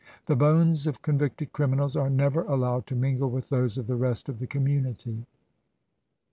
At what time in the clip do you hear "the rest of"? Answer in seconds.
3.85-4.39